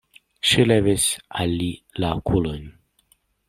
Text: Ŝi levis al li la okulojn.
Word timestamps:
Ŝi 0.51 0.63
levis 0.69 1.05
al 1.43 1.55
li 1.61 1.69
la 2.05 2.13
okulojn. 2.23 2.69